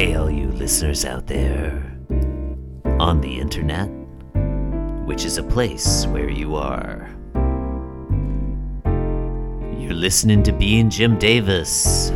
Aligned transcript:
Hey, 0.00 0.14
all 0.14 0.30
you 0.30 0.46
listeners 0.52 1.04
out 1.04 1.26
there 1.26 1.94
on 2.98 3.20
the 3.20 3.38
internet, 3.38 3.90
which 5.04 5.26
is 5.26 5.36
a 5.36 5.42
place 5.42 6.06
where 6.06 6.30
you 6.30 6.56
are. 6.56 7.06
You're 9.78 9.92
listening 9.92 10.42
to 10.44 10.52
Being 10.52 10.88
Jim 10.88 11.18
Davis, 11.18 12.08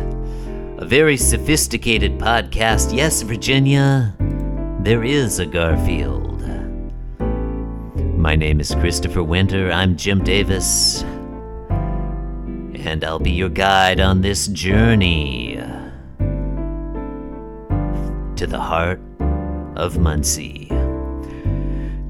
a 0.79 0.85
very 0.85 1.15
sophisticated 1.15 2.17
podcast. 2.17 2.91
Yes, 2.91 3.21
Virginia, 3.21 4.15
there 4.79 5.03
is 5.03 5.37
a 5.37 5.45
Garfield. 5.45 6.41
My 8.17 8.35
name 8.35 8.59
is 8.59 8.73
Christopher 8.73 9.21
Winter. 9.21 9.71
I'm 9.71 9.95
Jim 9.95 10.23
Davis. 10.23 11.03
And 12.83 13.03
I'll 13.03 13.19
be 13.19 13.29
your 13.29 13.49
guide 13.49 13.99
on 13.99 14.21
this 14.21 14.47
journey 14.47 15.54
to 18.35 18.45
the 18.45 18.59
heart 18.59 18.99
of 19.77 19.97
Muncie. 19.97 20.67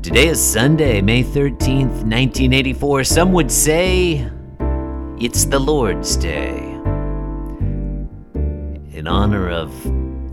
Today 0.01 0.27
is 0.27 0.41
Sunday, 0.41 0.99
May 0.99 1.23
13th, 1.23 2.03
1984. 2.03 3.03
Some 3.03 3.31
would 3.33 3.51
say 3.51 4.27
it's 5.19 5.45
the 5.45 5.59
Lord's 5.59 6.17
Day. 6.17 6.57
In 8.91 9.07
honor 9.07 9.51
of 9.51 9.71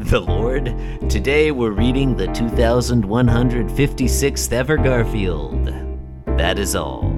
the 0.09 0.20
Lord, 0.20 0.74
today 1.10 1.51
we're 1.51 1.73
reading 1.73 2.16
the 2.16 2.29
2156th 2.29 4.52
ever 4.52 4.79
Garfield. 4.79 5.66
That 6.38 6.59
is 6.59 6.74
all. 6.74 7.10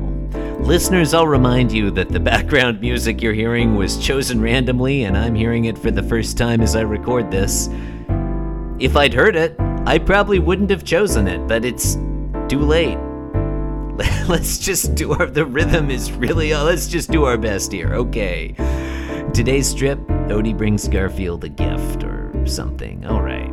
Listeners, 0.58 1.14
I'll 1.14 1.28
remind 1.28 1.70
you 1.70 1.92
that 1.92 2.08
the 2.08 2.18
background 2.20 2.80
music 2.80 3.22
you're 3.22 3.34
hearing 3.34 3.76
was 3.76 4.04
chosen 4.04 4.40
randomly, 4.40 5.04
and 5.04 5.16
I'm 5.16 5.36
hearing 5.36 5.66
it 5.66 5.78
for 5.78 5.92
the 5.92 6.02
first 6.02 6.36
time 6.36 6.60
as 6.60 6.74
I 6.74 6.80
record 6.80 7.30
this. 7.30 7.68
If 8.84 8.96
I'd 8.96 9.14
heard 9.14 9.34
it, 9.34 9.58
I 9.86 9.96
probably 9.96 10.38
wouldn't 10.38 10.68
have 10.68 10.84
chosen 10.84 11.26
it, 11.26 11.48
but 11.48 11.64
it's 11.64 11.94
too 12.50 12.58
late. 12.60 12.98
Let's 14.28 14.58
just 14.58 14.94
do 14.94 15.12
our. 15.14 15.24
The 15.24 15.46
rhythm 15.46 15.90
is 15.90 16.12
really. 16.12 16.52
Uh, 16.52 16.64
let's 16.64 16.86
just 16.86 17.10
do 17.10 17.24
our 17.24 17.38
best 17.38 17.72
here. 17.72 17.94
Okay. 17.94 18.54
Today's 19.32 19.66
strip, 19.66 19.98
Odie 20.28 20.56
brings 20.56 20.86
Garfield 20.86 21.44
a 21.44 21.48
gift 21.48 22.04
or 22.04 22.30
something. 22.46 23.06
All 23.06 23.22
right. 23.22 23.50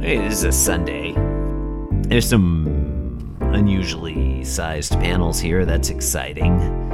Hey, 0.00 0.18
this 0.18 0.38
is 0.38 0.44
a 0.44 0.52
Sunday. 0.52 1.12
There's 2.08 2.28
some 2.28 3.36
unusually 3.40 4.42
sized 4.42 4.94
panels 4.94 5.38
here. 5.38 5.64
That's 5.64 5.90
exciting. 5.90 6.85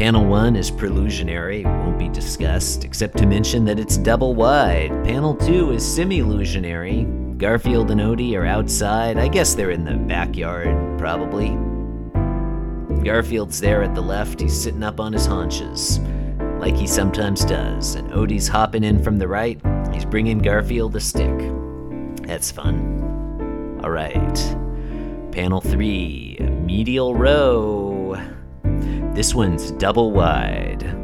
Panel 0.00 0.24
1 0.24 0.56
is 0.56 0.70
prelusionary, 0.70 1.62
won't 1.62 1.98
be 1.98 2.08
discussed, 2.08 2.86
except 2.86 3.18
to 3.18 3.26
mention 3.26 3.66
that 3.66 3.78
it's 3.78 3.98
double 3.98 4.34
wide. 4.34 4.88
Panel 5.04 5.34
2 5.34 5.72
is 5.72 5.86
semi-lusionary. 5.86 7.36
Garfield 7.36 7.90
and 7.90 8.00
Odie 8.00 8.34
are 8.34 8.46
outside. 8.46 9.18
I 9.18 9.28
guess 9.28 9.54
they're 9.54 9.72
in 9.72 9.84
the 9.84 9.98
backyard, 9.98 10.98
probably. 10.98 11.50
Garfield's 13.04 13.60
there 13.60 13.82
at 13.82 13.94
the 13.94 14.00
left. 14.00 14.40
He's 14.40 14.58
sitting 14.58 14.82
up 14.82 15.00
on 15.00 15.12
his 15.12 15.26
haunches, 15.26 15.98
like 16.60 16.76
he 16.76 16.86
sometimes 16.86 17.44
does. 17.44 17.94
And 17.94 18.10
Odie's 18.10 18.48
hopping 18.48 18.84
in 18.84 19.04
from 19.04 19.18
the 19.18 19.28
right. 19.28 19.60
He's 19.92 20.06
bringing 20.06 20.38
Garfield 20.38 20.96
a 20.96 21.00
stick. 21.00 21.38
That's 22.22 22.50
fun. 22.50 23.78
All 23.84 23.90
right. 23.90 24.34
Panel 25.30 25.60
3, 25.60 26.38
medial 26.64 27.14
row. 27.14 28.18
This 29.14 29.34
one's 29.34 29.72
double 29.72 30.12
wide. 30.12 30.96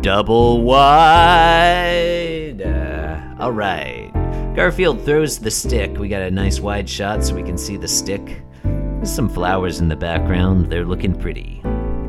Double 0.00 0.62
wide. 0.62 2.62
Uh, 2.62 3.34
all 3.38 3.52
right. 3.52 4.10
Garfield 4.54 5.04
throws 5.04 5.38
the 5.38 5.50
stick. 5.50 5.98
We 5.98 6.08
got 6.08 6.22
a 6.22 6.30
nice 6.30 6.60
wide 6.60 6.88
shot 6.88 7.24
so 7.24 7.34
we 7.34 7.42
can 7.42 7.58
see 7.58 7.76
the 7.76 7.88
stick. 7.88 8.42
There's 8.62 9.12
some 9.12 9.28
flowers 9.28 9.80
in 9.80 9.88
the 9.88 9.96
background. 9.96 10.70
They're 10.70 10.84
looking 10.84 11.14
pretty. 11.14 11.60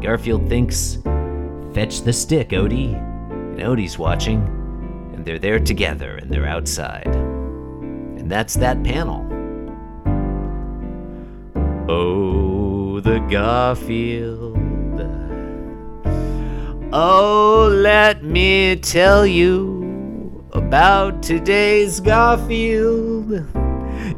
Garfield 0.01 0.47
thinks, 0.47 0.99
Fetch 1.73 2.01
the 2.01 2.13
stick, 2.13 2.49
Odie. 2.49 2.93
And 2.93 3.59
Odie's 3.59 3.97
watching. 3.97 4.41
And 5.13 5.25
they're 5.25 5.39
there 5.39 5.59
together 5.59 6.17
and 6.17 6.29
they're 6.29 6.47
outside. 6.47 7.07
And 7.07 8.29
that's 8.29 8.53
that 8.55 8.83
panel. 8.83 9.27
Oh, 11.89 12.99
the 12.99 13.19
Garfield. 13.29 14.50
Oh, 16.93 17.69
let 17.73 18.21
me 18.21 18.75
tell 18.75 19.25
you 19.25 20.43
about 20.51 21.23
today's 21.23 22.01
Garfield. 22.01 23.31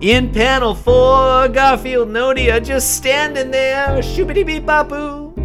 In 0.01 0.31
panel 0.31 0.73
four, 0.73 1.49
Garfield 1.49 2.09
and 2.09 2.59
just 2.59 2.97
standing 2.97 3.51
there, 3.51 3.99
shoopity 3.99 4.43
beep 4.43 4.63
bopoo. 4.63 5.37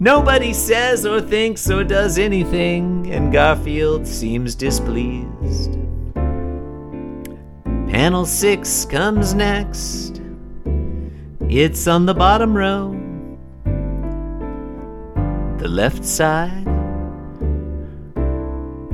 Nobody 0.00 0.52
says 0.52 1.06
or 1.06 1.20
thinks 1.20 1.70
or 1.70 1.84
does 1.84 2.18
anything, 2.18 3.08
and 3.12 3.32
Garfield 3.32 4.04
seems 4.04 4.56
displeased. 4.56 5.78
Panel 7.86 8.26
six 8.26 8.84
comes 8.86 9.34
next. 9.34 10.20
It's 11.48 11.86
on 11.86 12.06
the 12.06 12.14
bottom 12.14 12.56
row 12.56 12.98
the 15.62 15.68
left 15.68 16.04
side. 16.04 16.66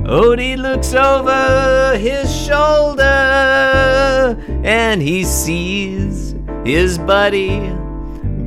Odie 0.03 0.55
looks 0.55 0.93
over 0.93 1.97
his 1.97 2.29
shoulder 2.45 3.01
and 4.63 5.01
he 5.01 5.23
sees 5.23 6.35
his 6.63 6.99
buddy 6.99 7.75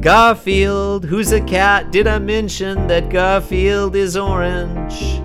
Garfield, 0.01 1.05
who's 1.05 1.33
a 1.33 1.41
cat. 1.41 1.91
Did 1.91 2.07
I 2.07 2.21
mention 2.21 2.87
that 2.87 3.11
Garfield 3.11 3.97
is 3.97 4.17
orange? 4.17 5.21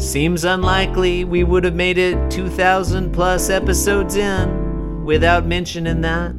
Seems 0.00 0.44
unlikely 0.44 1.24
we 1.24 1.42
would 1.42 1.64
have 1.64 1.74
made 1.74 1.98
it 1.98 2.30
2,000 2.30 3.10
plus 3.12 3.50
episodes 3.50 4.14
in 4.14 5.04
without 5.04 5.44
mentioning 5.44 6.02
that. 6.02 6.36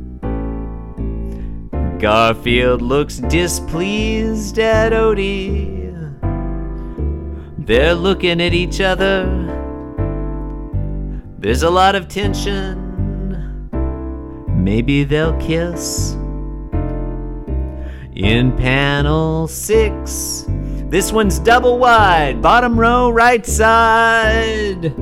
Garfield 1.99 2.81
looks 2.81 3.17
displeased 3.17 4.57
at 4.57 4.93
Odie. 4.93 5.93
They're 7.57 7.93
looking 7.93 8.39
at 8.39 8.53
each 8.53 8.79
other. 8.79 9.25
There's 11.37 11.63
a 11.63 11.69
lot 11.69 11.95
of 11.95 12.07
tension. 12.07 13.69
Maybe 14.47 15.03
they'll 15.03 15.37
kiss. 15.41 16.13
In 18.15 18.55
panel 18.55 19.49
six, 19.49 20.45
this 20.89 21.11
one's 21.11 21.37
double 21.37 21.79
wide, 21.79 22.41
bottom 22.41 22.79
row, 22.79 23.09
right 23.09 23.45
side. 23.45 24.93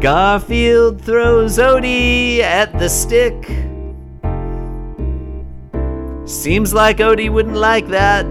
Garfield 0.00 1.02
throws 1.02 1.58
Odie 1.58 2.38
at 2.38 2.78
the 2.78 2.88
stick. 2.88 3.69
Seems 6.30 6.72
like 6.72 6.98
Odie 6.98 7.28
wouldn't 7.28 7.56
like 7.56 7.88
that. 7.88 8.22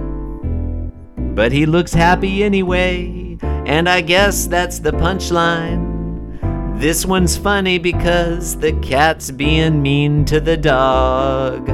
But 1.36 1.52
he 1.52 1.66
looks 1.66 1.94
happy 1.94 2.46
anyway, 2.46 3.38
and 3.42 3.90
I 3.90 4.00
guess 4.00 4.48
that's 4.48 4.80
the 4.80 4.92
punchline. 4.92 6.80
This 6.80 7.06
one's 7.06 7.36
funny 7.36 7.78
because 7.78 8.58
the 8.58 8.72
cat's 8.80 9.32
being 9.32 9.82
mean 9.82 10.24
to 10.26 10.40
the 10.40 10.56
dog. 10.56 11.68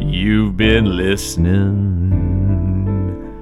You've 0.00 0.56
been 0.56 0.96
listening 0.96 2.12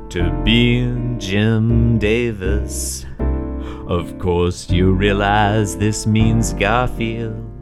to 0.09 0.31
Being 0.43 1.19
Jim 1.19 1.99
Davis. 1.99 3.05
Of 3.87 4.19
course, 4.19 4.71
you 4.71 4.93
realize 4.93 5.77
this 5.77 6.07
means 6.07 6.55
Garfield. 6.55 7.56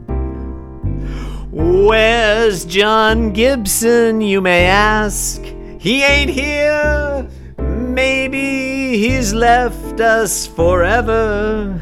Where's 1.55 2.65
John 2.65 3.31
Gibson, 3.31 4.19
you 4.19 4.41
may 4.41 4.65
ask? 4.65 5.41
He 5.79 6.03
ain't 6.03 6.29
here. 6.29 7.29
Maybe 7.57 8.97
he's 8.97 9.33
left 9.33 10.01
us 10.01 10.45
forever. 10.45 11.81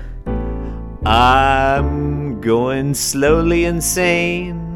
I'm 1.04 2.40
going 2.40 2.94
slowly 2.94 3.66
insane, 3.66 4.76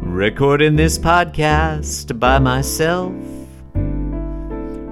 recording 0.00 0.76
this 0.76 1.00
podcast 1.00 2.16
by 2.20 2.38
myself. 2.38 3.12